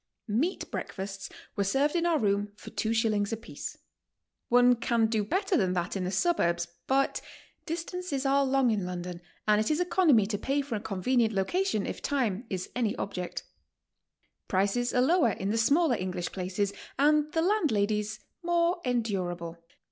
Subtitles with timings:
[0.27, 3.77] Meat breakfasts were served in our room for two shillings apiece.
[4.49, 7.21] One can do better than that in the suburbs, but
[7.67, 11.85] distances are long in London and it is economy to pay for a convenient location
[11.85, 13.43] if time is any object
[14.47, 19.59] Prices are lower in the smaller English places, and the landladies more endurable.